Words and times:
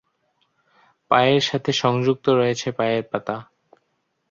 পায়ের 1.11 1.41
সাথে 1.41 1.71
সংযুক্ত 1.81 2.25
রয়েছে 2.31 2.67
পায়ের 2.71 3.03
পাতা। 3.11 3.35